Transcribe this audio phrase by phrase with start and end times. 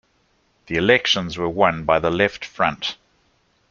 [0.65, 2.97] The elections were won by the Left Front.